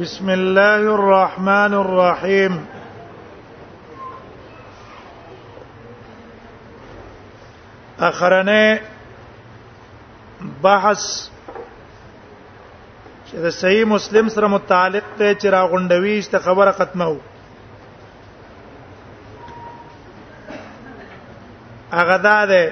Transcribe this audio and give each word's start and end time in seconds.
بسم 0.00 0.30
الله 0.30 0.76
الرحمن 0.90 1.72
الرحيم 1.74 2.66
اخرنه 8.00 8.78
بحث 10.64 11.28
چې 13.30 13.36
د 13.38 13.50
صحیح 13.60 13.84
مسلم 13.84 14.28
سره 14.34 14.48
متعلق 14.56 15.04
ته 15.18 15.34
چراغوندوي 15.34 16.18
است 16.18 16.38
خبره 16.38 16.72
ختمه 16.72 17.04
وو 17.08 17.18
هغه 21.92 22.18
ده 22.46 22.62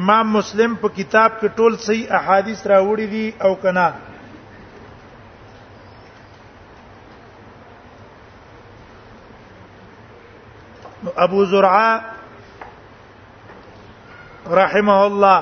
امام 0.00 0.30
مسلم 0.34 0.72
په 0.82 0.88
کتاب 0.96 1.32
کې 1.40 1.48
ټول 1.60 1.72
صحیح 1.84 2.04
احادیث 2.20 2.60
راوړي 2.72 3.06
دي 3.14 3.26
او 3.46 3.50
کنا 3.64 3.86
ابو 11.26 11.40
زرعه 11.52 11.90
رحمه 14.60 14.98
الله 15.06 15.38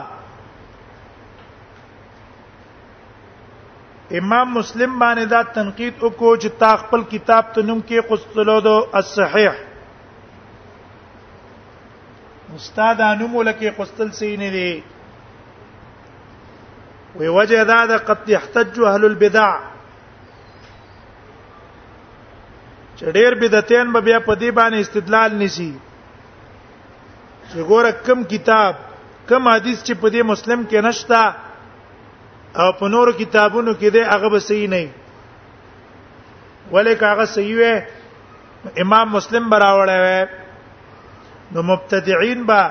امام 4.22 4.46
مسلم 4.58 4.92
باندې 5.02 5.24
دا 5.32 5.40
تنقید 5.54 5.94
وکړو 6.04 6.32
چې 6.42 6.48
تا 6.62 6.70
خپل 6.86 7.00
کتاب 7.12 7.44
ته 7.54 7.62
نوم 7.68 7.80
کې 7.92 7.98
قصلو 8.08 8.56
دو 8.64 8.76
الصحيح 9.02 9.52
استاد 12.62 13.00
انمو 13.10 13.42
لکه 13.48 13.70
قستل 13.78 14.10
سین 14.18 14.40
دی 14.54 14.72
وی 17.20 17.28
وجه 17.36 17.60
دا 17.68 17.76
د 17.86 17.92
قد 18.10 18.20
يحتج 18.34 18.76
اهل 18.90 19.04
البدع 19.10 19.46
چې 22.96 23.04
ډېر 23.16 23.32
بدعتین 23.40 23.88
به 23.96 24.00
بیا 24.08 24.18
په 24.26 24.34
دې 24.40 24.50
باندې 24.58 24.76
استدلال 24.84 25.30
نسی 25.40 25.66
چې 27.50 27.58
ګوره 27.70 27.92
کم 28.08 28.20
کتاب 28.34 28.74
کم 29.32 29.48
حدیث 29.54 29.78
چې 29.86 29.92
په 30.00 30.08
دې 30.10 30.22
مسلم 30.32 30.60
کې 30.70 30.78
نشتا 30.90 31.24
او 32.62 32.68
په 32.82 32.88
نور 32.94 33.06
کتابونو 33.22 33.72
کې 33.80 33.88
دی 33.96 34.02
هغه 34.12 34.28
به 34.36 34.40
صحیح 34.48 34.68
نه 34.76 34.84
ولیک 36.76 37.00
هغه 37.08 37.24
صحیح 37.34 37.56
و 37.66 37.68
امام 38.86 39.06
مسلم 39.18 39.44
براوړی 39.56 39.98
و 40.04 40.06
نو 41.54 41.62
مبتدعين 41.62 42.44
با 42.46 42.70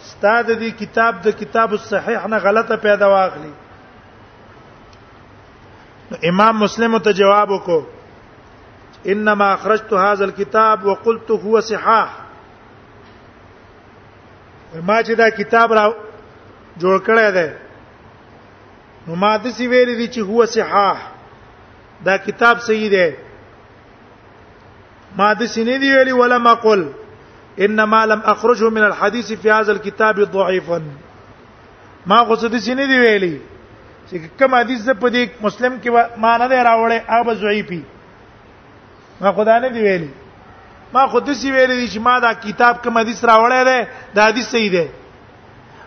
استاد 0.00 0.44
دې 0.58 0.72
کتاب 0.78 1.22
د 1.22 1.28
کتاب 1.40 1.70
الصحيح 1.72 2.26
نه 2.26 2.38
غلطه 2.38 2.76
پیدا 2.76 3.08
واغلي 3.10 3.52
امام 6.28 6.58
مسلم 6.60 6.98
ته 6.98 7.12
جواب 7.12 7.48
وکړو 7.50 7.82
انما 9.12 9.52
اخرجت 9.54 9.92
هذا 9.92 10.24
الكتاب 10.24 10.84
وقلت 10.86 11.30
هو 11.30 11.60
صحاح 11.60 12.12
ما 14.82 15.02
چې 15.02 15.10
دا 15.18 15.28
کتاب 15.30 15.72
را 15.72 15.88
جوړ 16.78 16.98
کړی 17.08 17.30
دی 17.30 17.50
نو 19.08 19.14
ما 19.22 19.36
د 19.36 19.46
سی 19.46 19.68
ویلې 19.68 19.96
دي 19.96 20.08
چې 20.12 20.18
هو 20.18 20.46
صحاح 20.56 21.06
دا 22.04 22.16
کتاب 22.26 22.60
صحیح 22.68 22.90
دی 22.90 23.08
ما 25.16 25.32
د 25.40 25.46
سی 25.54 25.64
نه 25.64 25.78
دی 25.78 25.92
ویلي 25.92 26.12
ولا 26.12 26.38
ما 26.46 26.54
قل 26.66 26.86
انما 27.60 28.06
لم 28.06 28.20
اخرجه 28.24 28.70
من 28.70 28.84
الحديث 28.84 29.32
في 29.32 29.50
هذا 29.50 29.72
الكتاب 29.72 30.20
ضعيفا 30.22 30.82
ما 32.06 32.24
خو 32.24 32.36
څه 32.36 32.48
دې 32.48 32.68
نه 32.68 32.84
دی 32.86 32.98
ویلي 33.00 33.38
چې 34.10 34.16
کوم 34.38 34.54
حدیث 34.54 34.80
ز 34.80 34.90
په 35.02 35.08
دې 35.10 35.26
مسلم 35.42 35.78
کې 35.84 36.18
ما 36.20 36.38
نه 36.38 36.46
دی 36.46 36.56
راوړې 36.64 36.98
هغه 37.08 37.34
ضعیفي 37.34 37.82
ما 39.20 39.32
خدا 39.32 39.58
نه 39.58 39.68
دی 39.68 39.82
ویلي 39.82 40.10
ما 40.94 41.06
خو 41.06 41.20
دې 41.20 41.44
ویلي 41.44 41.88
چې 41.88 41.98
ما 41.98 42.18
دا 42.18 42.32
کتاب 42.32 42.82
کوم 42.84 42.98
حدیث 42.98 43.24
راوړې 43.24 43.62
ده 43.64 43.88
دا 44.14 44.26
حدیث 44.26 44.46
صحیح 44.48 44.72
ده 44.72 44.88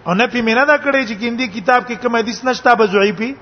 او 0.07 0.13
نه 0.13 0.25
پی 0.27 0.41
مینا 0.41 0.63
دا 0.65 0.77
کړی 0.77 1.07
چې 1.09 1.13
کیندي 1.19 1.47
کتاب 1.47 1.87
کې 1.89 1.93
کوم 2.01 2.15
حدیث 2.15 2.43
نشته 2.45 2.73
به 2.75 2.85
ضعیفي 2.85 3.35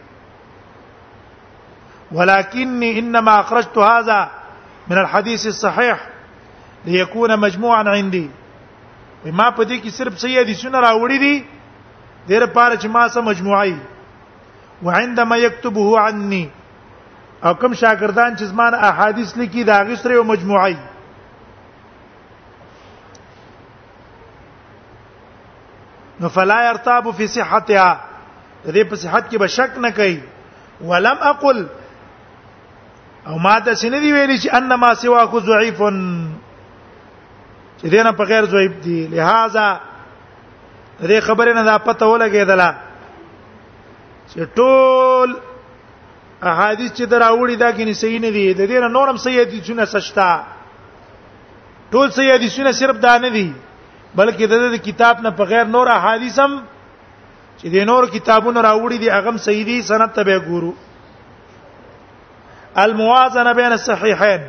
ولكني 2.12 3.00
انما 3.00 3.40
اخرجت 3.40 3.78
هذا 3.78 4.32
من 4.88 4.98
الحديث 4.98 5.48
الصحيح 5.48 6.15
ليكون 6.86 7.38
مجموعا 7.40 7.84
عندي 7.90 8.30
ما 9.26 9.50
په 9.50 9.64
دې 9.68 9.80
کې 9.84 9.92
صرف 9.98 10.20
سید 10.24 10.52
سونه 10.58 10.80
راوړي 10.86 11.18
دي 11.24 11.36
ډېر 12.30 12.46
پاره 12.58 12.76
چې 12.82 12.88
ما 12.98 13.08
سره 13.08 13.22
مجموعي 13.30 13.76
وعندما 14.84 15.38
يكتبه 15.44 16.00
عني 16.02 16.50
او 17.44 17.54
کوم 17.56 17.74
شاګردان 17.74 18.32
چې 18.40 18.44
زمان 18.52 18.74
احادیث 18.90 19.38
لیکي 19.38 19.64
دا 19.72 19.82
غسر 19.90 20.12
یو 20.12 20.24
مجموعي 20.34 20.76
نو 26.20 26.30
فلا 26.38 26.62
يرتاب 26.70 27.12
في 27.18 27.28
صحتها 27.28 28.02
دې 28.66 28.84
په 28.92 28.96
صحت 29.06 29.30
کې 29.32 29.38
به 29.38 29.48
شک 29.58 29.78
نه 29.78 29.90
کوي 29.90 30.20
ولم 30.92 31.18
اقل 31.34 31.68
او 33.28 33.38
ما 33.44 33.60
ته 33.60 33.74
سندي 33.74 34.14
ویلي 34.14 34.38
چې 34.38 34.54
انما 34.56 34.94
سواك 35.02 35.32
ضعيف 35.52 35.82
چې 37.82 37.88
دینه 37.92 38.12
په 38.12 38.24
غیر 38.26 38.46
زویب 38.54 38.74
دي 38.84 39.08
لہذا 39.12 39.78
دې 41.02 41.20
خبره 41.28 41.52
نه 41.58 41.64
دا 41.70 41.76
پته 41.88 42.06
ولګېدله 42.08 42.70
چې 44.34 44.44
ټول 44.56 45.30
احادیث 46.44 46.92
چې 46.92 47.04
دراوړي 47.12 47.56
دا 47.56 47.70
کې 47.74 47.94
صحیح 48.02 48.20
نه 48.20 48.30
دي 48.36 48.48
د 48.54 48.62
دې 48.62 48.94
نورم 48.98 49.18
صحیح 49.26 49.44
دي 49.44 49.60
چې 49.62 49.72
نه 49.82 49.86
سشتا 49.92 50.32
ټول 51.92 52.08
صحیح 52.18 52.38
دي 52.38 52.50
چې 52.50 52.62
نه 52.70 52.74
صرف 52.80 52.96
دا 53.08 53.14
نه 53.20 53.30
دي 53.30 53.50
بلکې 54.16 54.44
د 54.48 54.78
کتاب 54.88 55.16
نه 55.22 55.30
په 55.32 55.44
غیر 55.54 55.64
نور 55.76 55.88
احادیث 55.98 56.38
هم 56.40 56.54
چې 57.60 57.68
د 57.76 57.78
نور 57.92 58.04
کتابونو 58.18 58.60
راوړي 58.62 58.98
دي 59.04 59.08
هغه 59.12 59.38
صحیح 59.48 59.66
دي 59.70 59.78
سند 59.92 60.12
ته 60.18 60.24
به 60.24 60.38
ګورو 60.48 60.74
الموازنه 62.84 63.52
بین 63.54 63.72
الصحیحین 63.72 64.42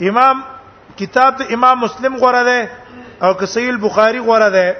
امام 0.00 0.40
کتاب 0.96 1.36
د 1.38 1.42
امام 1.54 1.80
مسلم 1.80 2.16
غوړه 2.16 2.42
ده 2.42 2.70
او 3.26 3.34
که 3.40 3.46
صحیح 3.52 3.68
البخاری 3.68 4.18
غوړه 4.20 4.48
ده 4.48 4.76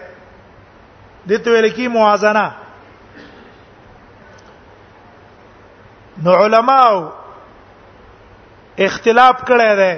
دته 1.29 1.51
ویل 1.51 1.69
کی 1.77 1.89
موازنه 1.89 2.51
نو 6.25 6.33
علماو 6.45 6.99
اختلاف 8.89 9.37
کړی 9.49 9.75
دی 9.77 9.95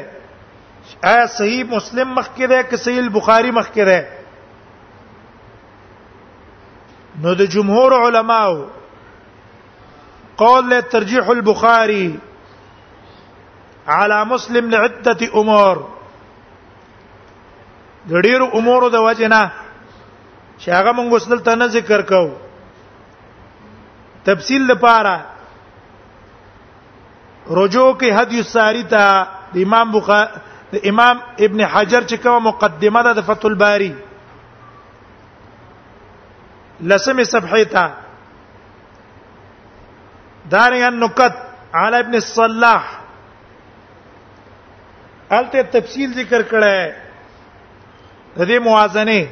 آیا 1.12 1.26
صحیح 1.38 1.64
مسلم 1.70 2.08
مخکې 2.14 2.46
دی 2.54 2.60
که 2.70 2.76
صحیح 2.84 2.98
البخاری 3.04 3.50
مخکې 3.50 3.84
دی 3.88 4.04
نو 7.24 7.34
د 7.40 7.52
جمهور 7.56 7.92
علماو 8.04 8.54
قول 10.44 10.68
له 10.70 10.80
ترجیح 10.94 11.28
البخاری 11.34 12.06
على 13.86 14.24
مسلم 14.32 14.70
لعده 14.70 15.40
امور 15.40 15.76
د 18.10 18.26
ډیرو 18.26 18.46
امور 18.60 18.82
د 18.94 19.04
وجنه 19.06 19.40
چې 20.60 20.68
هغه 20.78 20.92
موږ 20.96 21.08
اوس 21.12 21.24
دلته 21.32 21.54
نه 21.60 21.66
ذکر 21.74 22.02
کوو 22.10 22.34
تفصیل 24.30 24.62
لپاره 24.72 25.14
رجوع 27.60 27.86
کې 28.02 28.10
هدي 28.22 28.38
الساری 28.44 28.84
ته 28.94 29.22
د 29.54 29.62
امام 29.66 29.92
بخاری 29.94 30.42
د 30.74 30.90
امام 30.90 31.20
ابن 31.46 31.60
حجر 31.72 32.02
چې 32.10 32.14
کومه 32.26 32.38
مقدمه 32.50 33.02
ده 33.08 33.12
د 33.18 33.26
فتح 33.30 33.46
الباری 33.52 33.94
لسمه 36.82 37.24
صفحه 37.34 37.62
ته 37.62 37.92
دارین 40.50 41.00
نکت 41.02 41.34
علی 41.84 41.98
ابن 42.04 42.14
الصلاح 42.24 42.94
الته 45.32 45.62
تفصیل 45.72 46.12
ذکر 46.16 46.42
کړه 46.42 46.94
د 48.36 48.42
دې 48.48 48.58
موازنه 48.58 49.28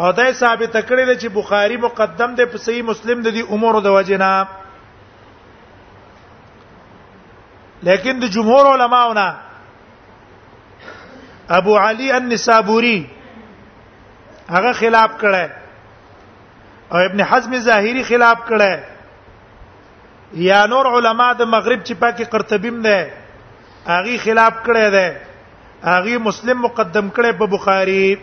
او 0.00 0.12
دا 0.12 0.32
ثابت 0.38 0.76
کړی 0.88 1.04
دی 1.04 1.16
چې 1.16 1.28
بخاری 1.34 1.76
مقدم 1.84 2.34
دی 2.34 2.44
په 2.52 2.58
صحیح 2.64 2.82
مسلم 2.90 3.22
د 3.22 3.30
دې 3.36 3.42
امور 3.54 3.80
د 3.82 3.86
وجنا 3.96 4.32
لیکن 7.88 8.18
د 8.22 8.32
جمهور 8.38 8.66
علماونه 8.66 9.36
ابو 11.60 11.78
علی 11.78 12.12
النسابوری 12.12 12.98
هغه 14.54 14.72
خلاف 14.80 15.10
کړه 15.20 15.50
او 16.92 16.98
ابن 17.04 17.22
حزم 17.30 17.56
ظاهری 17.70 18.02
خلاف 18.10 18.38
کړه 18.48 18.78
یا 20.50 20.66
نور 20.76 20.86
علما 20.98 21.32
د 21.32 21.42
مغرب 21.56 21.80
چې 21.84 21.92
پاکي 22.00 22.24
قرطبیم 22.24 22.82
ده 22.88 23.00
اغي 23.94 24.16
خلاف 24.24 24.52
کړی 24.64 24.90
دی 24.90 25.06
اغي 25.82 26.16
مسلم 26.26 26.60
مقدم 26.62 27.08
کړی 27.16 27.32
په 27.38 27.46
بخاری 27.56 28.14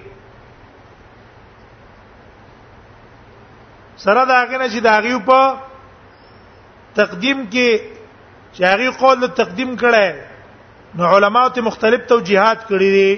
سره 4.05 4.25
دا 4.31 4.39
غنه 4.51 4.69
چې 4.69 4.79
دا 4.87 4.99
غي 5.07 5.17
په 5.25 5.55
تقدیم 6.99 7.45
کې 7.53 7.69
چې 8.53 8.61
هغه 8.71 8.91
قول 8.99 9.27
تقدیم 9.41 9.75
کړي 9.79 10.15
نو 10.97 11.15
علما 11.15 11.47
ته 11.49 11.61
مختلف 11.61 12.07
توجيهات 12.07 12.59
کړي 12.69 12.89
دي 12.99 13.15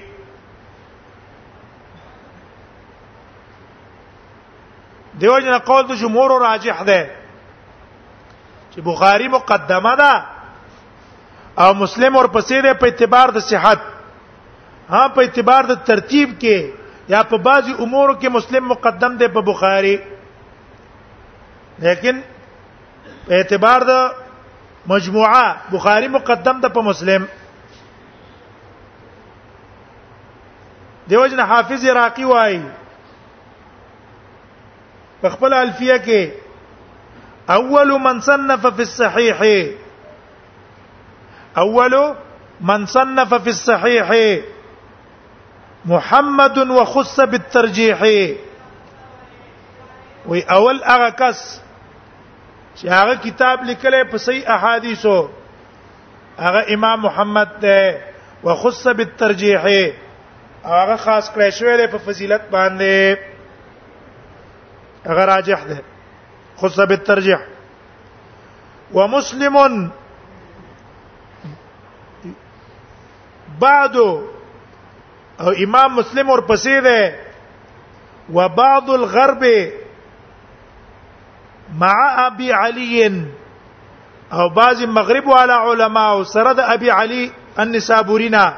دیو 5.21 5.39
جن 5.45 5.57
قول 5.65 5.87
د 5.89 5.95
جمهور 5.99 6.39
راجح 6.41 6.81
ده 6.87 7.03
چې 8.71 8.79
بخاری 8.89 9.27
مقدمه 9.27 9.95
ده 10.01 10.13
او 11.63 11.73
مسلم 11.73 12.15
اور 12.17 12.25
پسې 12.33 12.61
ده 12.63 12.73
په 12.81 12.85
اعتبار 12.87 13.29
د 13.35 13.39
صحت 13.43 13.79
ها 14.95 15.01
په 15.15 15.21
اعتبار 15.21 15.63
د 15.69 15.77
ترتیب 15.85 16.33
کې 16.41 17.13
یا 17.13 17.21
په 17.31 17.37
بعضي 17.47 17.71
امور 17.85 18.09
کې 18.19 18.29
مسلم 18.37 18.67
مقدم 18.71 19.15
ده 19.21 19.27
په 19.37 19.41
بخاري 19.47 19.93
لیکن 21.85 22.19
په 23.29 23.33
اعتبار 23.37 23.81
د 23.81 24.13
مجموعه 24.91 25.55
بخاري 25.71 26.07
مقدم 26.17 26.59
ده 26.67 26.71
په 26.77 26.81
مسلم 26.89 27.25
دیوژن 31.09 31.39
حافظ 31.53 31.85
عراقی 31.95 32.25
وایي 32.35 32.61
په 35.25 35.29
خپل 35.39 35.53
الفیه 35.63 35.97
کې 36.07 37.51
اول 37.59 37.97
من 38.07 38.21
صنف 38.31 38.65
في 38.79 38.89
الصحيح 38.89 39.41
اول 41.57 42.13
من 42.61 42.85
صنف 42.85 43.33
في 43.33 43.49
الصحيح 43.49 44.41
محمد 45.85 46.57
وخص 46.57 47.19
بالترجيح 47.19 48.01
وي 50.25 50.41
اول 50.41 50.83
اغاكس 50.83 51.19
کس 51.21 51.61
چې 52.79 52.87
هغه 52.91 53.13
کتاب 53.23 53.63
لیکلې 53.67 54.11
په 54.11 54.17
صحیح 54.23 54.49
احادیثو 54.55 55.15
هغه 56.39 56.61
امام 56.75 56.97
محمد 57.05 57.51
وخص 58.43 58.87
بالترجيح 58.87 59.61
هغه 59.61 60.95
خاص 61.05 61.25
کړی 61.35 61.49
شوی 61.59 61.73
دی 61.77 61.87
په 61.93 61.97
فضیلت 62.09 62.41
باندې 62.51 62.97
هغه 65.07 65.23
راجح 65.29 65.59
ده 65.69 65.77
خص 66.63 66.77
بالترجيح 66.93 67.39
ومسلم 68.93 69.55
بعضو 73.61 74.09
او 75.41 75.49
امام 75.65 75.95
مسلم 75.95 76.29
اور 76.31 76.39
پسې 76.49 78.33
و 78.33 78.47
بعض 78.55 78.89
الغرب 78.89 79.43
مع 81.81 82.25
ابي 82.25 82.51
علي 82.53 83.23
او 84.33 84.49
بعض 84.55 84.83
مغرب 84.83 85.27
والا 85.27 85.53
علماء 85.69 86.23
سرد 86.33 86.59
ابي 86.59 86.91
علي 86.91 87.31
النسابورينا 87.59 88.53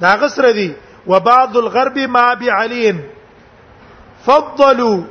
دا 0.00 0.14
غسر 0.14 0.50
دي 0.50 0.72
وبعض 1.06 1.56
الغرب 1.56 1.98
مع 1.98 2.32
ابي 2.32 2.50
علي 2.50 2.96
فضلوا 4.26 5.02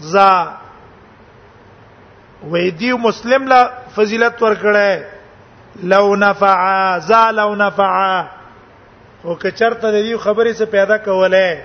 ذا 0.00 0.56
ويدي 2.48 2.92
مسلم 2.92 3.48
لا 3.48 3.62
فضیلت 3.96 4.40
ورکړه 4.42 5.17
لو 5.82 6.14
نفعا 6.16 6.98
ذا 6.98 7.30
لو 7.32 7.54
نفعا 7.54 8.28
او 9.24 9.34
که 9.38 9.50
چرته 9.50 9.90
دی 9.90 10.16
خبرې 10.18 10.52
څه 10.58 10.64
پیدا 10.70 10.98
کوله 10.98 11.64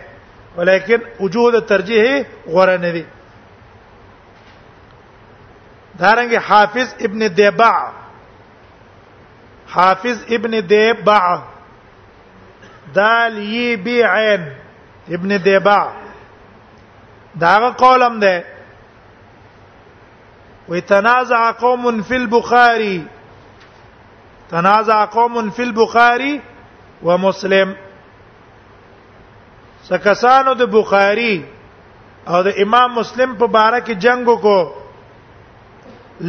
ولیکن 0.58 1.00
وجود 1.20 1.62
ترجیح 1.68 2.26
غره 2.48 2.78
نه 2.78 2.92
دی 2.92 3.06
دارنګ 6.00 6.34
حافظ 6.48 6.94
ابن 7.00 7.28
دیبع 7.36 7.90
حافظ 9.76 10.24
ابن 10.30 10.60
دیبع 10.70 11.36
دال 12.96 13.38
ی 13.38 13.76
بی 13.84 14.04
عین 14.04 14.48
ابن 15.10 15.38
دیبع 15.44 15.88
داغه 17.40 17.70
قولم 17.78 18.20
ده 18.20 18.44
وتنازع 20.70 21.52
قوم 21.52 22.02
فی 22.02 22.16
البخاری 22.16 23.08
تنازع 24.54 25.00
قوم 25.06 25.50
فی 25.50 25.62
البخاری 25.62 26.42
ومسلم 27.04 27.76
سکسانو 29.88 30.54
د 30.60 30.64
بخاری 30.76 31.46
او 32.28 32.38
د 32.48 32.50
امام 32.66 32.90
مسلم 32.98 33.30
په 33.40 33.48
باره 33.56 33.80
کې 33.88 33.92
جنگ 34.08 34.26
کو 34.44 34.58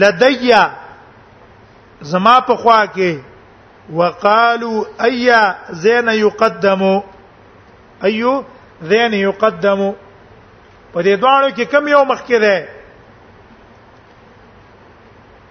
لدیا 0.04 0.62
زما 2.14 2.36
په 2.46 2.54
خوا 2.62 2.80
کې 2.94 3.12
وقالو 4.00 4.74
ايا 5.10 5.42
زين 5.84 6.08
يقدم 6.20 6.82
ايو 8.12 8.32
زين 8.94 9.12
يقدم 9.20 9.80
په 10.92 11.02
دې 11.02 11.16
دوانو 11.20 11.50
کې 11.56 11.62
کم 11.76 11.84
یو 11.94 12.02
مخکې 12.14 12.36
ده 12.48 12.56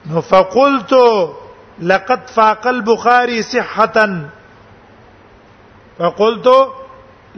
نو 0.09 0.17
فقلتو 0.33 1.03
لقد 1.81 2.27
فاق 2.27 2.67
البخاري 2.67 3.41
صحة 3.41 4.19
فقلت 5.99 6.49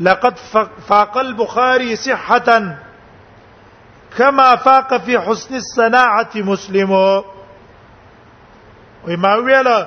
لقد 0.01 0.37
فاق 0.87 1.17
البخاري 1.17 1.95
صحة 1.95 2.75
كما 4.17 4.55
فاق 4.55 4.97
في 4.97 5.19
حسن 5.19 5.55
الصناعة 5.55 6.29
مسلم 6.35 6.91
وما 9.07 9.35
ویل 9.35 9.85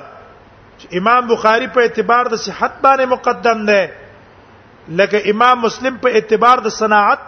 امام 0.97 1.27
بخاری 1.27 1.67
په 1.67 1.79
اعتبار 1.79 2.27
د 2.27 2.35
صحت 2.35 2.71
باندې 2.83 3.01
مقدم 3.11 3.65
دی 3.65 3.87
لکه 4.89 5.29
امام 5.31 5.61
مسلم 5.61 5.97
په 6.03 6.07
اعتبار 6.15 6.59
د 6.59 6.67
صناعت 6.73 7.19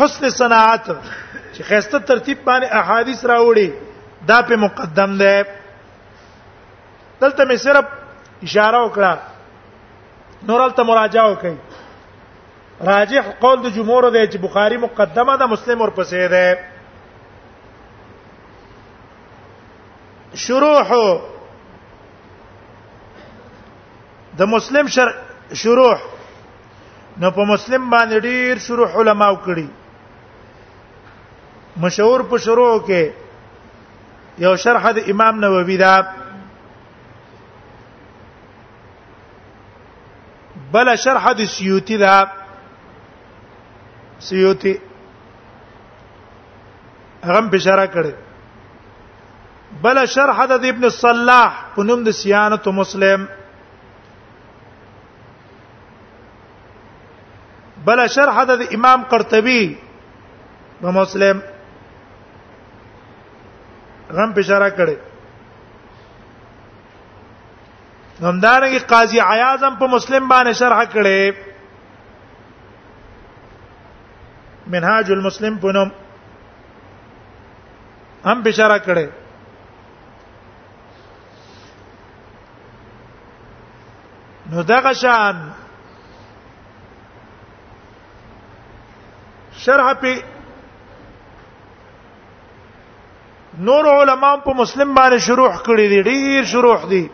حسن 0.00 0.28
صناعت 0.30 0.84
چې 1.54 1.62
خسته 1.68 1.98
ترتیب 1.98 2.38
باندې 2.48 2.74
احادیث 2.80 3.24
راوړي 3.32 3.70
دا 4.32 4.40
په 4.42 4.56
مقدم 4.56 5.16
دی 5.22 5.32
دلته 7.20 7.44
مې 7.44 7.56
صرف 7.56 7.84
اشاره 8.42 8.80
وکړه 8.86 9.18
نورالته 10.50 10.82
مراجعه 10.90 11.26
وکړي 11.30 11.56
راجح 12.90 13.24
قول 13.40 13.56
د 13.62 13.66
جمهور 13.78 14.02
دی 14.12 14.24
چې 14.26 14.38
بخاری 14.44 14.76
مقدمه 14.84 15.32
ده 15.42 15.46
مسلم 15.54 15.78
ورپسې 15.82 16.22
ده 16.34 16.46
شروح 20.44 20.88
د 24.38 24.40
مسلم 24.52 24.84
شر 24.96 25.08
شروح 25.64 25.98
نو 27.22 27.28
په 27.38 27.42
مسلم 27.52 27.82
باندې 27.90 28.16
ډیر 28.28 28.52
شروح 28.68 28.90
علما 29.02 29.28
وکړي 29.34 29.66
مشهور 31.84 32.20
په 32.32 32.36
شروع 32.46 32.72
کې 32.88 33.02
یو 34.46 34.54
شرح 34.64 34.82
د 35.00 35.02
امام 35.14 35.34
نووي 35.44 35.76
دا 35.84 35.94
بل 40.74 40.88
شرح 41.04 41.24
د 41.38 41.46
سیوطي 41.56 41.96
دا 42.04 42.14
سیوطي 44.28 44.72
هغه 47.26 47.40
په 47.52 47.56
شرح 47.66 47.86
کړي 47.94 48.12
بل 49.84 49.98
شرح 50.14 50.38
د 50.52 50.66
ابن 50.72 50.84
الصلاح 50.90 51.50
په 51.74 51.80
نوم 51.90 52.00
د 52.08 52.16
سیانت 52.20 52.64
مسلم 52.80 53.20
بل 57.86 58.00
شرح 58.16 58.36
د 58.50 58.66
امام 58.78 59.00
قرطبي 59.10 59.62
په 60.82 60.90
مسلم 60.98 61.36
غم 64.18 64.30
په 64.38 64.42
شرح 64.48 64.68
کړي 64.78 64.96
همدارنګه 68.22 68.78
قاضي 68.78 69.20
عیاضم 69.20 69.76
په 69.80 69.86
مسلم 69.92 70.28
باندې 70.28 70.52
شرح 70.58 70.84
کړي 70.94 71.32
منهاج 74.72 75.10
المسلم 75.12 75.54
پونم 75.58 75.90
هم 78.24 78.42
بشرح 78.46 78.78
کړي 78.88 79.08
نو 84.52 84.62
دغه 84.72 84.92
شان 85.04 85.36
شرح 89.62 89.88
په 90.02 90.12
نور 93.70 93.84
علماء 93.94 94.34
په 94.44 94.52
مسلم 94.60 94.90
باندې 95.00 95.18
شروح 95.28 95.54
کړی 95.70 95.86
دي 95.94 96.00
ډیر 96.10 96.40
شروح 96.52 96.80
دي 96.92 97.04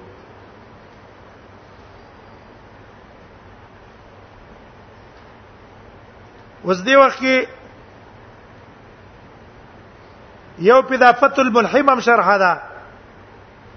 اوس 6.66 6.78
دی 6.86 6.94
وخت 6.96 7.18
کې 7.18 7.36
یو 10.68 10.78
په 10.88 10.94
دافت 11.02 11.34
الملحم 11.42 11.86
هم 11.92 12.00
شرحه 12.06 12.36
ده 12.42 12.52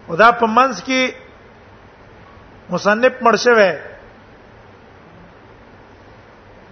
او 0.08 0.14
دا 0.22 0.30
په 0.40 0.46
منځ 0.54 0.76
کې 0.88 1.02
مصنف 2.70 3.14
مرشوه 3.28 3.72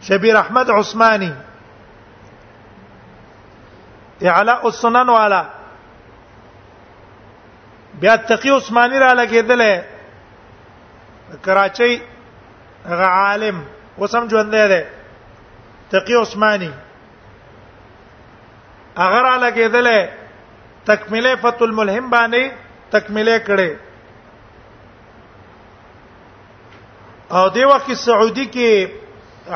شبیر 0.10 0.36
احمد 0.42 0.68
عثماني 0.78 1.34
اعلاء 4.32 4.62
السنن 4.74 5.08
والا 5.20 5.44
بیا 8.02 8.14
تقی 8.34 8.50
عثماني 8.58 8.98
را 9.00 9.10
لګیدل 9.24 9.62
کراچۍ 11.46 11.94
غ 13.00 13.02
عالم 13.22 13.58
وسم 13.98 14.24
ژوند 14.30 14.54
دی 14.58 14.64
تقی 15.92 16.14
عثماني 16.22 16.70
اگر 19.04 19.26
لګیدل 19.40 19.90
تکمله 20.86 21.36
فتح 21.42 21.62
الملهم 21.68 22.10
باندې 22.14 22.44
تکمله 22.96 23.38
کړي 23.50 23.76
او 27.40 27.44
دی 27.58 27.64
وخت 27.70 27.90
سعودي 28.02 28.46
کې 28.56 28.70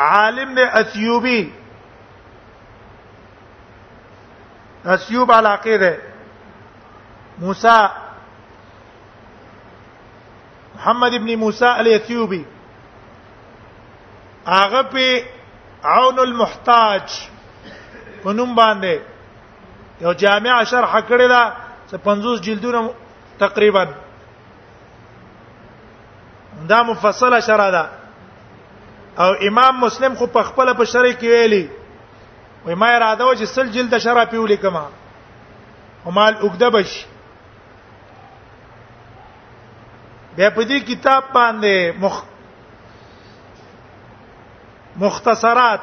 عالم 0.03 0.49
دی 0.59 0.65
اثیوبي 0.81 1.41
اثیوب 4.95 5.27
علاقه 5.31 5.75
ده 5.83 5.93
موسی 7.41 7.77
محمد 10.75 11.13
ابن 11.19 11.29
موسی 11.43 11.65
الاثیوبي 11.73 12.43
هغه 14.47 14.81
په 14.95 15.07
عون 15.83 16.19
المحتاج 16.19 17.29
ونوم 18.25 18.55
باندې 18.55 18.99
یو 20.01 20.13
جامع 20.13 20.63
شرح 20.63 20.99
کړی 21.07 21.27
دا 21.27 21.53
چې 21.89 21.97
50 22.05 22.41
جلدونه 22.41 22.91
تقریبا 23.39 23.85
دا 26.69 26.83
مفصله 26.83 27.39
شرح 27.39 27.69
ده 27.69 27.89
او 29.19 29.33
امام 29.49 29.79
مسلم 29.79 30.15
خو 30.15 30.25
په 30.27 30.43
خپل 30.43 30.73
په 30.73 30.83
شرح 30.85 31.11
کې 31.11 31.27
ویلي 31.27 31.69
وای 32.65 32.75
ما 32.75 32.87
اراده 32.95 33.23
و 33.25 33.33
چې 33.35 33.43
سل 33.45 33.69
جلد 33.71 33.97
شرح 33.97 34.25
پیولې 34.25 34.53
کما 34.61 34.85
همال 36.05 36.35
وګدبش 36.41 37.05
بیا 40.35 40.49
په 40.49 40.61
دې 40.63 40.79
کتاب 40.87 41.23
باندې 41.33 41.93
مخ 41.99 42.23
مختصرات 44.99 45.79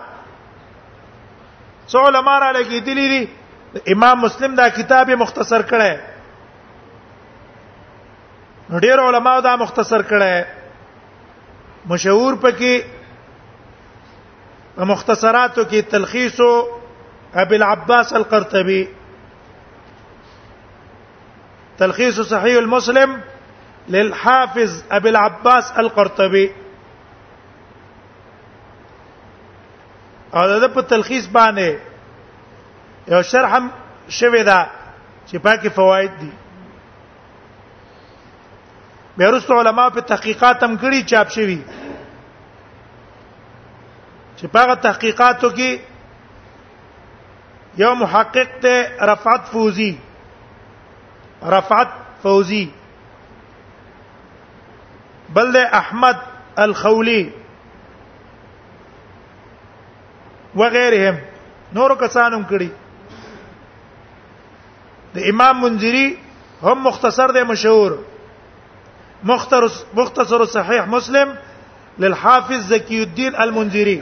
څو 1.91 2.07
علما 2.07 2.39
را 2.41 2.51
لګي 2.53 2.81
دي 2.81 2.95
دي 3.09 3.25
امام 3.93 4.21
مسلم 4.21 4.55
دا 4.55 4.69
کتاب 4.77 5.11
مختصر 5.19 5.63
کړي 5.63 5.97
ډېر 8.83 8.99
علما 9.09 9.39
دا 9.45 9.55
مختصر 9.65 10.03
کړي 10.03 10.45
مشهور 11.93 12.35
پکې 12.43 12.81
مختصراتو 14.93 15.65
کې 15.65 15.81
تلخیص 15.91 16.41
ابي 17.45 17.57
العباس 17.57 18.13
القرطبي 18.21 18.85
تلخيص 21.79 22.21
صحيح 22.29 22.59
المسلم 22.59 23.19
للحافظ 23.97 24.83
ابي 24.99 25.09
العباس 25.09 25.73
القرطبي 25.83 26.47
او 30.35 30.61
د 30.63 30.65
په 30.75 30.83
تلخیص 30.89 31.27
باندې 31.37 31.69
یو 33.13 33.21
شرح 33.31 33.51
هم 33.57 33.65
شوی 34.19 34.43
دا 34.49 34.61
چې 35.29 35.37
پاکي 35.45 35.69
فواید 35.77 36.13
دي 36.21 36.33
بیا 39.17 39.27
وروسته 39.29 39.53
علما 39.61 39.85
په 39.99 40.03
تحقیقات 40.11 40.59
هم 40.65 40.73
کړي 40.83 41.01
چاپ 41.13 41.29
شوي 41.37 41.61
چې 44.39 44.47
پاغه 44.57 44.75
تحقیقاتو 44.89 45.49
کې 45.55 45.71
یو 47.85 47.93
محقق 48.03 48.51
ته 48.67 48.91
رفعت 49.13 49.43
فوزي 49.55 49.95
رفعت 51.57 51.89
فوزي 52.23 52.67
بل 55.37 55.49
احمد 55.81 56.17
الخولي 56.65 57.23
وغيرهم 60.59 61.19
نور 61.79 61.95
کسانم 62.03 62.43
کړي 62.53 62.69
د 65.19 65.27
امام 65.33 65.59
منذری 65.65 66.05
هم 66.69 66.77
مختصر 66.87 67.33
دی 67.37 67.43
مشهور 67.51 67.97
مختصر 69.95 70.45
صحيح 70.55 70.85
مسلم 70.95 71.35
للحافظ 72.07 72.65
زكي 72.73 73.03
الدين 73.03 73.37
المنذري 73.47 73.97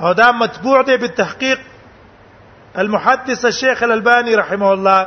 او 0.00 0.12
دا 0.20 0.28
مطبوع 0.44 0.78
دی 0.92 0.96
بالتحقيق 1.06 1.60
المحدث 2.78 3.44
الشيخ 3.52 3.82
الألباني 3.82 4.34
رحمه 4.44 4.70
الله 4.72 5.02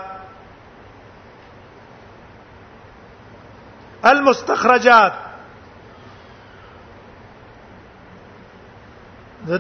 المستخرجات 4.11 5.13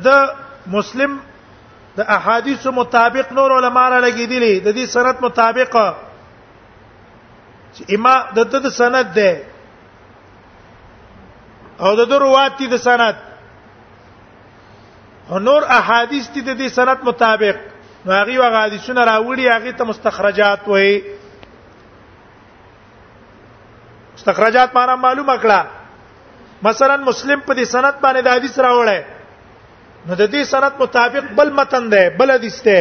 د 0.07 0.33
مسلم 0.75 1.11
د 1.97 2.03
احادیثو 2.17 2.71
مطابق 2.79 3.27
نور 3.37 3.51
علما 3.57 3.85
را 3.89 3.99
لګیدلی 4.05 4.53
د 4.65 4.75
دې 4.77 4.85
سند 4.93 5.15
مطابق 5.25 5.75
چې 7.75 7.81
اما 7.95 8.15
د 8.35 8.39
د 8.63 8.67
سند 8.79 9.05
ده 9.17 9.31
او 11.83 11.95
د 11.95 12.11
روایت 12.25 12.53
دي 12.59 12.67
د 12.67 12.75
سند 12.85 13.15
نور 15.47 15.61
احادیث 15.79 16.25
دي 16.33 16.41
د 16.47 16.57
دې 16.59 16.67
سند 16.77 16.97
مطابق 17.09 17.55
نو 18.05 18.11
هغه 18.19 18.39
واغ 18.39 18.53
حدیثونه 18.63 19.01
راوړي 19.11 19.45
هغه 19.55 19.71
ته 19.77 19.83
مستخرجات 19.85 20.61
وایي 20.67 20.95
مستخرجات 24.15 24.75
معنا 24.75 24.95
معلومه 24.95 25.35
کړه 25.37 25.61
مثلا 26.63 26.97
مسلم 26.97 27.39
په 27.39 27.53
دې 27.53 27.63
سند 27.63 27.93
باندې 28.01 28.21
د 28.23 28.29
حدیث 28.37 28.59
راوړی 28.59 28.99
نو 30.09 30.13
د 30.15 30.27
دې 30.33 30.43
سند 30.53 30.73
مطابق 30.81 31.23
بل 31.37 31.49
متن 31.57 31.83
ده 31.89 32.03
بل 32.19 32.29
حدیث 32.31 32.57
ده 32.67 32.79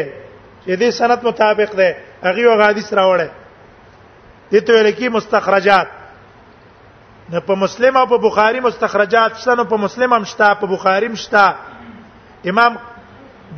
چې 0.65 0.77
دې 0.83 0.89
سند 0.99 1.21
مطابق 1.29 1.71
ده 1.81 1.91
هغه 2.25 2.41
یو 2.45 2.55
حدیث 2.63 2.89
راوړل 2.99 3.29
دي 4.53 4.61
ته 4.69 4.73
ویل 4.75 4.89
کی 5.01 5.07
مستخرجات 5.17 5.89
نه 7.33 7.39
په 7.51 7.55
مسلم 7.65 7.93
او 8.01 8.07
په 8.15 8.19
بخاری 8.29 8.59
مستخرجات 8.69 9.31
شته 9.45 9.55
نه 9.61 9.65
په 9.75 9.79
مسلم 9.85 10.11
هم 10.19 10.25
شته 10.33 10.49
په 10.63 10.67
بخاری 10.73 11.07
هم 11.13 11.19
شته 11.25 11.45
امام 12.55 12.73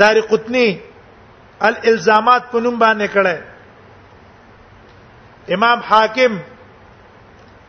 داری 0.03 0.21
قطنی 0.35 0.69
الالزامات 1.71 2.43
په 2.51 2.59
نوم 2.67 2.77
باندې 2.85 3.07
کړه 3.15 3.37
امام 5.59 5.79
حاکم 5.95 6.33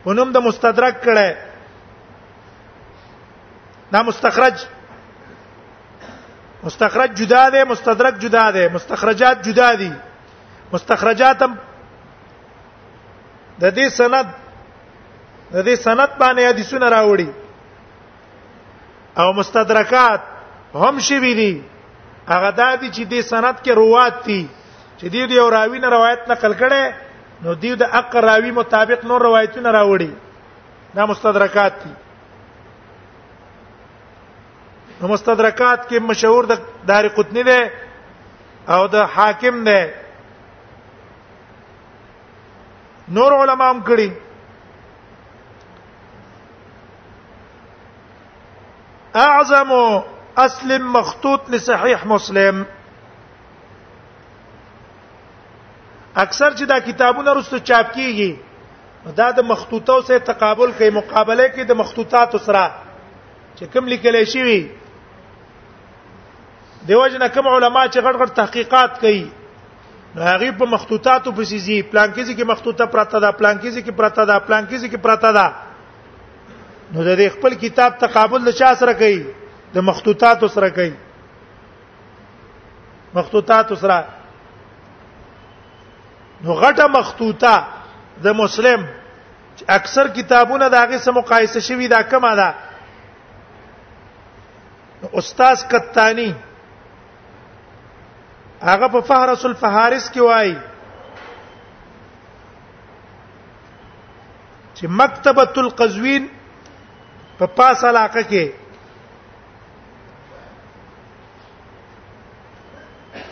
په 0.04 0.10
نوم 0.20 0.28
د 0.34 0.38
مستدرک 0.50 0.94
کړه 1.08 1.28
دا 3.94 4.00
مستخرج 4.12 4.56
مستخرج 6.62 7.12
جدا 7.18 7.48
ده 7.48 7.64
مستدرک 7.64 8.18
جدا 8.18 8.50
ده 8.50 8.68
مستخرجات 8.68 9.48
جدا 9.48 9.74
دي 9.74 9.92
مستخرجات 10.72 11.42
هم 11.42 11.56
د 13.62 13.74
دې 13.76 13.88
سند 13.96 14.26
د 15.52 15.56
دې 15.64 15.74
سند 15.86 16.10
باندې 16.18 16.42
حدیثونه 16.52 16.88
راوړي 16.88 17.28
او 19.18 19.32
مستدرکات 19.38 20.20
هم 20.74 21.00
شي 21.00 21.18
دي 21.34 21.62
هغه 22.28 22.50
د 22.50 22.60
دې 22.80 22.88
چې 22.96 23.02
دې 23.10 23.20
سند 23.32 23.56
کې 23.64 23.70
روات 23.80 24.14
دي 24.26 24.40
چې 24.98 25.06
دې 25.12 25.20
یو 25.38 25.50
راوی 25.50 25.78
نه 25.78 25.88
روایت 25.96 26.20
نقل 26.34 26.52
کړي 26.60 26.84
نو 27.42 27.54
دې 27.62 27.74
د 27.74 27.82
اقراوی 28.02 28.50
مطابق 28.60 29.04
نور 29.04 29.22
روایتونه 29.28 29.70
راوړي 29.78 30.10
دا 30.96 31.06
مستدرکات 31.10 31.74
دي 31.84 31.92
نو 35.02 35.08
مستدرکات 35.10 35.84
کې 35.88 35.96
مشهور 36.08 36.42
د 36.48 36.52
دار 36.88 37.04
قطنی 37.16 37.42
دی 37.46 37.60
او 38.74 38.82
د 38.90 38.96
حاکم 39.14 39.56
دی 39.68 39.80
نور 43.14 43.30
علما 43.38 43.68
هم 43.70 43.80
کړی 43.88 44.10
اعظم 49.22 49.70
اسلم 50.42 50.84
مخطوط 50.96 51.42
لصحيح 51.54 52.00
مسلم 52.12 52.56
اکثر 56.24 56.54
چې 56.54 56.64
دا 56.72 56.78
کتابونه 56.90 57.30
رسو 57.40 57.58
چاپ 57.72 57.90
کیږي 57.96 58.32
دا 59.22 59.28
د 59.40 59.48
مخطوطو 59.50 59.98
سره 60.12 60.18
تقابل 60.30 60.72
کوي 60.82 60.90
مقابله 61.00 61.48
کوي 61.56 61.64
د 61.72 61.80
مخطوطات 61.82 62.36
سره 62.46 62.70
چې 63.56 63.64
کوم 63.74 63.88
لیکل 63.94 64.20
شي 64.34 64.46
دیو 66.88 67.06
جن 67.08 67.26
کوم 67.34 67.46
علما 67.48 67.82
چې 67.92 67.98
غټ 68.04 68.16
غټ 68.20 68.30
تحقیقات 68.40 68.90
کوي 69.02 69.24
نو 70.14 70.20
هغه 70.22 70.50
په 70.62 70.66
مخطوطاتو 70.74 71.32
په 71.36 71.42
سيزي 71.50 71.76
پلانکيزي 71.92 72.32
کې 72.34 72.44
مخطوطه 72.52 72.84
پراته 72.94 73.18
ده 73.24 73.30
پلانکيزي 73.42 73.80
کې 73.82 73.92
پراته 74.00 74.22
ده 74.30 74.36
پلانکيزي 74.48 74.88
کې 74.90 74.96
پراته 75.04 75.30
ده 75.36 75.46
نو 76.92 77.04
د 77.04 77.16
دې 77.18 77.28
خپل 77.36 77.52
کتاب 77.62 77.90
تقابل 78.02 78.40
له 78.48 78.52
چا 78.62 78.70
سره 78.82 78.92
کوي 79.04 79.20
د 79.76 79.78
مخطوطاتو 79.92 80.46
سره 80.56 80.68
کوي 80.80 80.92
مخطوطاتو 83.14 83.74
سره 83.86 83.98
نو 86.44 86.60
غټه 86.64 86.86
مخطوطه 87.00 87.54
د 88.26 88.28
مسلم 88.44 88.80
اکثر 89.80 90.06
کتابونه 90.20 90.64
د 90.68 90.74
هغه 90.86 90.96
سره 91.06 91.12
مقایسه 91.22 91.60
شوي 91.72 91.86
دا 91.96 92.00
کمه 92.14 92.32
ده 92.42 92.50
استاد 95.20 95.56
قطانی 95.72 96.30
هغه 98.68 98.86
په 98.94 99.00
فهرس 99.08 99.42
الفهارس 99.50 100.04
کې 100.14 100.20
وایي 100.26 100.54
چې 104.76 104.84
مکتبۃ 105.00 105.54
القزوین 105.64 106.24
په 107.38 107.46
پاس 107.56 107.84
علاقه 107.90 108.22
کې 108.34 108.46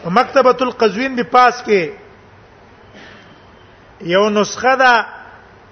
په 0.02 0.08
مکتبۃ 0.18 0.58
القزوین 0.68 1.12
په 1.22 1.26
پاس 1.36 1.54
کې 1.70 1.82
یو 4.16 4.24
نسخه 4.36 4.72
ده 4.84 4.94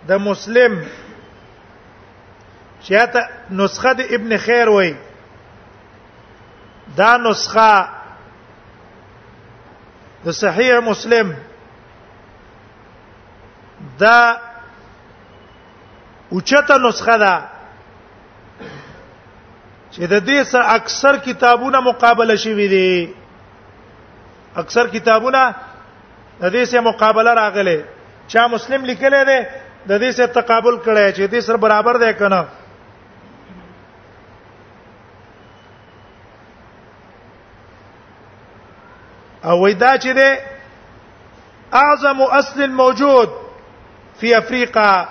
د 0.09 0.11
مسلم 0.31 0.73
چې 0.87 2.93
نسخه 3.59 3.91
د 3.99 4.00
ابن 4.17 4.31
خیر 4.49 4.69
وایي 4.79 4.95
دا 6.99 7.12
نسخه 7.29 7.71
د 10.25 10.31
صحیح 10.41 10.73
مسلم 10.91 11.27
دا 14.01 14.21
اوچته 16.33 16.77
نسخه 16.87 17.17
ده 17.25 17.35
چې 19.93 20.01
د 20.13 20.25
دې 20.29 20.39
سره 20.51 20.65
اکثر 20.79 21.15
کتابونه 21.29 21.79
مقابله 21.91 22.37
شوي 22.45 22.67
دي 22.75 23.15
اکثر 24.63 24.87
کتابونه 24.97 25.43
د 26.41 26.45
دې 26.55 26.63
سره 26.73 26.81
مقابله 26.91 27.35
راغله 27.43 27.77
چا 28.35 28.47
مسلم 28.55 28.85
لیکلی 28.91 29.23
دی 29.31 29.41
د 29.89 29.93
دې 30.03 30.11
سره 30.17 30.27
تقابل 30.41 30.75
کړی 30.85 31.13
چې 31.17 31.25
دې 31.33 31.41
سره 31.47 31.57
برابر 31.67 31.95
دی 32.05 32.13
کنه 32.21 32.41
او 39.45 39.59
ودا 39.62 39.97
چې 39.99 40.12
ده 40.14 40.38
اعظم 41.73 42.21
اصل 42.23 42.66
موجود 42.71 43.30
فی 44.21 44.35
افریقا 44.35 45.04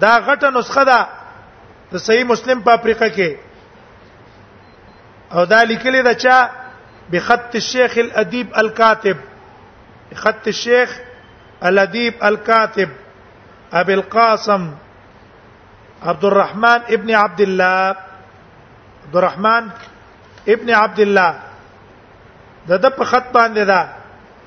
دا 0.00 0.18
غټه 0.26 0.50
نسخه 0.58 0.84
ده 0.84 1.06
د 1.92 1.96
صحیح 2.04 2.24
مسلم 2.24 2.60
په 2.68 2.74
افریقا 2.74 3.08
کې 3.08 3.36
او 5.32 5.44
دا 5.44 5.62
لیکلي 5.64 6.02
ده 6.02 6.14
چې 6.14 6.48
بخط 7.12 7.54
الشيخ 7.54 7.98
الادیب 7.98 8.46
الكاتب 8.56 9.16
خط 10.14 10.46
الشيخ 10.46 10.96
الادیب 11.62 12.14
الكاتب 12.22 12.88
ابي 13.82 13.94
القاسم 13.94 14.70
عبد 16.02 16.24
الرحمن 16.24 16.80
ابن 16.98 17.10
عبد 17.14 17.40
الله 17.40 17.96
عبد 19.04 19.16
الرحمن 19.16 19.68
ابن 20.54 20.68
عبد 20.74 21.00
الله 21.04 21.32
د 22.68 22.72
د 22.84 22.92
په 22.98 23.04
خط 23.10 23.26
باندې 23.36 23.64
دا 23.70 23.80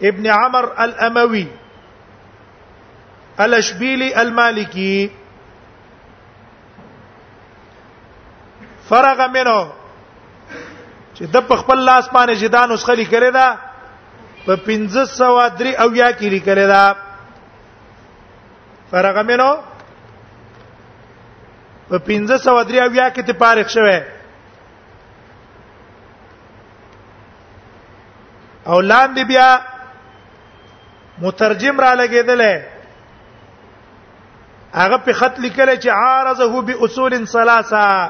ابن 0.09 0.25
عمر 0.37 0.65
الاموي 0.85 1.47
الاشبيلي 3.43 4.09
المالكي 4.21 5.09
فرغ 8.89 9.19
منه 9.35 9.57
چې 11.15 11.23
د 11.35 11.47
په 11.49 11.55
خپل 11.63 11.79
لاس 11.89 12.05
باندې 12.15 12.35
جدان 12.45 12.67
اوس 12.71 12.83
خلی 12.91 13.05
کړی 13.11 13.31
دا 13.39 13.47
په 14.45 14.51
1503 14.65 15.75
او 15.83 15.89
یا 16.01 16.09
کې 16.11 16.27
لیکل 16.37 16.61
دا 16.73 16.85
فرغ 18.91 19.21
منه 19.29 19.49
په 21.89 21.95
1503 22.09 22.81
او 22.85 22.89
یا 22.93 23.07
کې 23.09 23.23
ته 23.27 23.33
فارغ 23.45 23.67
شوه 23.75 23.97
او 28.71 28.77
لاندې 28.81 29.23
بیا 29.27 29.61
مترجم 31.21 31.75
را 31.81 31.93
لګیدل 31.93 32.41
هغه 34.73 34.97
په 35.05 35.11
خط 35.19 35.35
لیکل 35.45 35.77
چې 35.77 35.87
عارضه 35.95 36.61
به 36.61 36.75
اصول 36.85 37.25
ثلاثه 37.33 38.09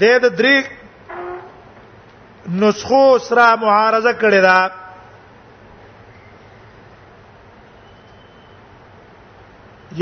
د 0.00 0.02
دې 0.02 0.30
درې 0.40 0.56
نسخو 2.62 3.06
سره 3.28 3.44
معارضه 3.64 4.12
کړې 4.22 4.40
ده 4.48 4.58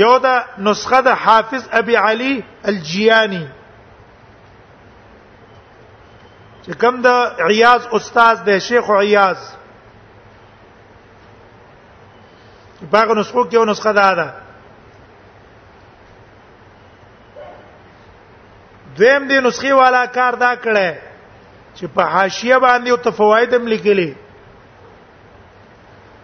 یو 0.03 0.15
دا 0.19 0.35
نسخه 0.57 0.99
د 1.07 1.09
حافظ 1.25 1.63
ابي 1.79 1.95
علي 2.05 2.33
الجياني 2.71 3.45
چې 6.65 6.73
کوم 6.81 6.95
د 7.03 7.07
عیاض 7.49 7.81
استاد 7.97 8.43
دی 8.45 8.57
شیخ 8.67 8.89
عیاض 8.89 9.37
باغ 12.91 13.07
نسخو 13.17 13.43
کې 13.49 13.53
یو 13.53 13.65
نسخه 13.65 13.91
ده 13.93 14.13
ده 14.15 14.33
دویم 18.99 19.27
دی 19.31 19.37
نسخه 19.47 19.73
والا 19.79 20.05
کار 20.19 20.35
دا 20.45 20.51
کړه 20.55 20.97
چې 21.75 21.85
په 21.97 22.03
حاشیه 22.13 22.57
باندې 22.57 22.89
او 22.91 22.97
تفواید 23.09 23.53
هم 23.53 23.67
لیکلي 23.75 24.07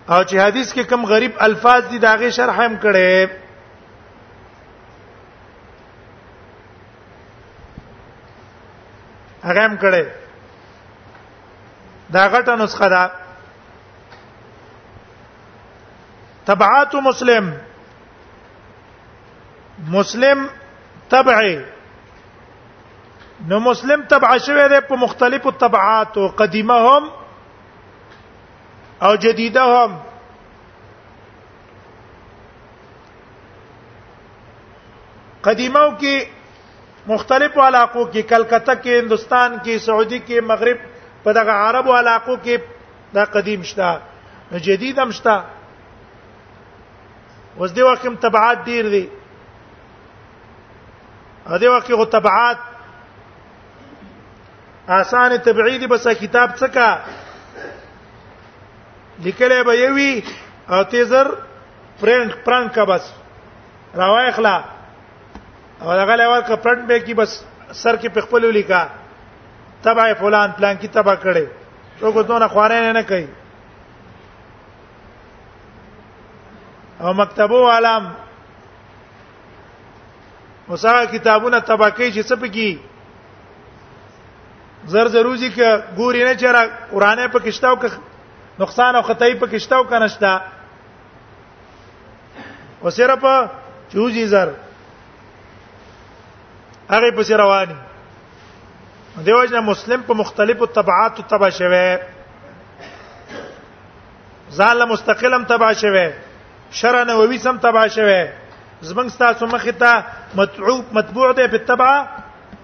او 0.10 0.24
چې 0.24 0.34
حدیث 0.48 0.74
کې 0.74 0.82
کم 0.94 1.06
غریب 1.12 1.32
الفاظ 1.50 1.84
دي 1.90 2.00
داغه 2.08 2.30
شرح 2.40 2.60
هم 2.62 2.80
کړي 2.82 3.30
هغه 9.44 9.62
هم 9.66 9.78
کړي 9.84 10.04
دا 12.14 12.24
غټه 12.34 12.56
نسخه 12.62 12.88
ده 12.90 13.02
تبعات 16.46 16.96
مسلم 17.10 17.50
مسلم 19.96 20.48
تبعی 21.10 21.58
نو 23.50 23.60
مسلم 23.66 24.02
تبع 24.10 24.36
شوی 24.46 24.68
دی 24.70 24.80
په 24.88 24.96
مختلفو 25.02 25.52
تبعاتو 25.66 26.28
قدیمه 26.42 26.74
هم 26.74 27.10
او 29.08 29.16
جدیده 29.16 29.62
هم 29.76 30.00
قدیمو 35.44 35.86
کې 36.00 36.26
مختلفو 37.12 37.62
علاقو 37.68 38.04
کې 38.12 38.18
کلکته 38.18 38.76
کې 38.82 38.88
هندستان 39.04 39.58
کې 39.60 39.78
سعودي 39.86 40.20
کې 40.28 40.44
مغرب 40.52 40.78
په 41.24 41.32
دغه 41.38 41.52
عربو 41.52 41.94
علاقو 42.00 42.36
کې 42.44 42.58
دا 43.14 43.26
قدیم 43.36 43.64
شته 43.70 43.90
نو 44.52 44.58
جدید 44.68 44.96
هم 45.00 45.12
شته 45.20 45.36
اوس 47.60 47.70
دی 47.76 47.82
وخت 47.88 48.04
هم 48.06 48.16
تبعات 48.26 48.58
ډیر 48.66 48.86
دي 48.96 49.06
ا 51.46 51.48
دې 51.60 51.68
وخت 51.76 51.86
کې 51.88 51.96
تبعات 52.18 52.58
آسان 55.00 55.30
تبعیدی 55.46 55.88
بس 55.88 56.08
کتاب 56.20 56.48
څخه 56.62 56.88
لیکلې 59.26 59.60
به 59.66 59.74
یوي 59.76 60.14
او 60.74 60.80
تیزر 60.94 61.28
پرنٹ 62.02 62.30
پرنٹ 62.46 62.70
کا 62.76 62.84
بس 62.90 63.06
راوای 64.02 64.28
اخلا 64.28 64.58
او 65.82 65.88
هغه 65.92 66.16
لور 66.22 66.42
کا 66.48 66.56
پرنٹ 66.64 66.82
به 66.92 67.00
کی 67.10 67.14
بس 67.22 67.32
سر 67.82 67.96
کې 67.96 68.08
پخپلو 68.16 68.50
لیکا 68.58 68.84
تبع 69.84 70.12
فلان 70.20 70.52
پلان 70.58 70.76
کی 70.80 70.88
تبع 70.96 71.14
کړي 71.24 71.46
څوک 72.00 72.16
دونه 72.28 72.48
خوانې 72.48 72.94
نه 72.94 73.02
کوي 73.12 73.26
او 77.02 77.14
مکتبو 77.22 77.60
عالم 77.72 78.12
وسه 80.70 81.06
کتابونه 81.12 81.60
تبع 81.72 81.90
کوي 81.90 82.12
چې 82.12 82.22
څه 82.30 82.36
پکې 82.42 82.78
زر 84.94 85.08
ضروري 85.18 85.50
کې 85.56 85.70
ګوري 86.02 86.24
نه 86.24 86.34
چر 86.36 86.70
قرانه 86.92 87.28
پکشتاو 87.38 87.76
که 87.84 87.90
نقصان 88.60 88.96
او 88.96 89.02
خطای 89.08 89.34
پکشتاو 89.44 89.84
کنهشتا 89.84 90.38
وسره 92.84 93.16
په 93.26 93.50
چوزي 93.94 94.26
زر 94.34 94.50
هغه 96.92 97.12
په 97.18 97.38
رواني 97.44 97.76
دیو 99.26 99.44
جن 99.46 99.60
مسلم 99.66 100.02
په 100.08 100.14
مختلفو 100.14 100.66
طبعات 100.66 101.18
تبع 101.30 101.50
شوی 101.58 101.86
زال 104.58 104.86
مستقلم 104.90 105.44
تبع 105.50 105.72
شوی 105.74 106.10
شرع 106.82 107.04
نووي 107.04 107.38
سم 107.38 107.58
تبع 107.58 107.88
شوی 107.88 108.28
زمنګ 108.82 109.12
تاسو 109.20 109.46
مخه 109.46 109.72
ته 109.72 110.04
متعوب 110.36 110.86
متبوع 110.92 111.32
ده 111.32 111.48
په 111.48 111.58
تبع 111.58 111.92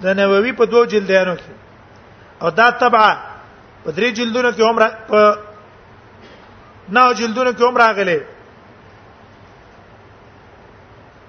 د 0.02 0.08
نووي 0.20 0.52
په 0.52 0.66
دوه 0.66 0.86
جلدانو 0.86 1.36
کې 1.38 2.42
او 2.42 2.50
دا 2.50 2.70
تبع 2.70 3.16
په 3.86 3.92
درې 3.92 4.14
جلدونو 4.14 4.52
کې 4.52 4.62
عمر 4.62 4.88
په 5.10 5.38
نو 6.98 7.12
جلدونو 7.14 7.52
کې 7.54 7.62
عمر 7.64 7.80
راغلي 7.80 8.20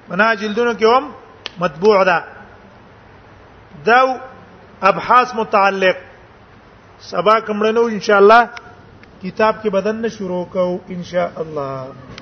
منا 0.09 0.35
جلدونو 0.35 0.72
کې 0.79 0.85
هم 0.85 1.12
متبوع 1.59 2.02
ده 2.02 2.24
دا 3.87 4.00
ابحاث 4.91 5.35
متعلق 5.35 5.97
سبا 7.11 7.39
کومړنو 7.47 7.83
ان 7.95 8.01
شاء 8.09 8.19
الله 8.19 8.49
کتاب 9.23 9.62
کې 9.62 9.71
بدن 9.79 9.97
نه 10.07 10.17
شروع 10.19 10.45
کو 10.59 10.69
ان 10.97 11.03
شاء 11.15 11.31
الله 11.47 12.15